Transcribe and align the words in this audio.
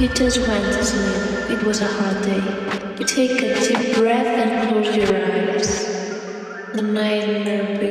Peters 0.00 0.38
went 0.38 0.64
to 0.64 0.82
sleep. 0.82 1.58
It 1.58 1.62
was 1.62 1.82
a 1.82 1.86
hard 1.86 2.22
day. 2.22 2.40
You 2.98 3.04
take 3.04 3.32
a 3.42 3.52
deep 3.60 3.96
breath 3.96 4.24
and 4.24 4.70
close 4.70 4.96
your 4.96 5.14
eyes. 5.14 6.72
The 6.72 6.80
night 6.80 7.44
never 7.44 7.89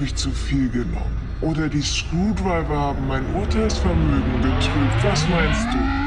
habe 0.00 0.06
ich 0.06 0.14
zu 0.16 0.30
viel 0.30 0.70
genommen. 0.70 1.14
Oder 1.42 1.68
die 1.68 1.82
Screwdriver 1.82 2.74
haben 2.74 3.06
mein 3.06 3.22
Urteilsvermögen 3.34 4.40
getrübt. 4.40 5.04
Was 5.04 5.28
meinst 5.28 5.66
du? 5.74 5.99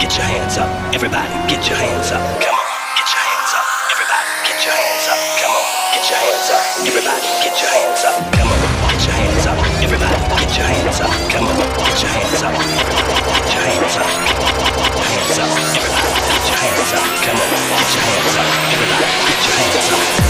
Get 0.00 0.12
your 0.16 0.26
hands 0.26 0.58
up. 0.58 0.68
Everybody, 0.94 1.32
get 1.48 1.64
your 1.68 1.76
hands 1.76 2.12
up. 2.12 2.20
Come 2.40 2.54
on, 2.54 2.66
get 2.96 3.08
your 3.08 3.22
hands 3.24 3.52
up. 3.56 3.64
Everybody, 3.92 4.28
get 4.44 4.58
your 4.64 4.74
hands 4.76 5.08
up. 5.08 5.18
Come 5.40 5.56
on, 5.56 5.64
get 5.94 6.04
your 6.10 6.18
hands 6.20 6.50
up. 6.52 6.64
Everybody, 6.86 7.28
get 7.44 7.56
your 7.60 7.70
hands 7.70 8.04
up. 8.04 8.16
Come 8.36 8.48
on, 8.52 8.60
get 8.92 9.00
your 9.06 9.16
hands 9.16 9.46
up. 9.46 9.56
Everybody, 9.82 10.20
get 10.36 10.52
your 10.56 10.66
hands 10.66 11.00
up. 11.00 11.12
Come 11.32 11.48
on, 11.48 11.56
get 11.56 11.96
your 12.02 12.12
hands 12.12 12.42
up. 12.44 12.52
Get 12.52 13.48
your 13.52 13.64
hands 13.64 13.96
up. 13.96 14.10
Hands 15.06 15.38
up. 15.40 15.50
Everybody, 15.76 16.12
get 16.28 16.44
your 16.46 16.58
hands 16.60 16.92
up. 16.96 17.04
Come 17.24 17.38
on, 17.40 17.48
get 17.72 17.90
your 17.96 18.04
hands 18.04 18.36
up. 18.36 18.48
Everybody, 18.72 19.08
get 19.26 19.40
your 19.46 19.56
hands 19.56 19.90
up. 19.92 20.26